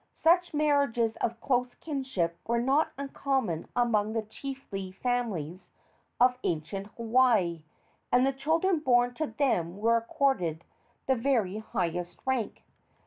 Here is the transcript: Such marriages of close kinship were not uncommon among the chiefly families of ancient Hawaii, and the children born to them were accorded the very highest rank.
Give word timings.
Such 0.15 0.51
marriages 0.51 1.15
of 1.17 1.39
close 1.39 1.75
kinship 1.75 2.35
were 2.47 2.59
not 2.59 2.91
uncommon 2.97 3.67
among 3.75 4.13
the 4.13 4.23
chiefly 4.23 4.91
families 4.91 5.69
of 6.19 6.39
ancient 6.43 6.87
Hawaii, 6.97 7.61
and 8.11 8.25
the 8.25 8.33
children 8.33 8.79
born 8.79 9.13
to 9.13 9.27
them 9.27 9.77
were 9.77 9.97
accorded 9.97 10.63
the 11.05 11.13
very 11.13 11.59
highest 11.59 12.17
rank. 12.25 12.63